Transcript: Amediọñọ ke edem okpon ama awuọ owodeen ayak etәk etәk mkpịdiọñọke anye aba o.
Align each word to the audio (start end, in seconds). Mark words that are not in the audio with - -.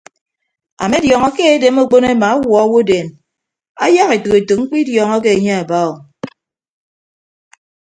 Amediọñọ 0.83 1.29
ke 1.35 1.43
edem 1.55 1.77
okpon 1.83 2.03
ama 2.11 2.27
awuọ 2.33 2.57
owodeen 2.65 3.07
ayak 3.83 4.09
etәk 4.15 4.33
etәk 4.39 4.59
mkpịdiọñọke 4.61 5.29
anye 5.35 5.53
aba 5.61 5.79
o. 5.91 5.93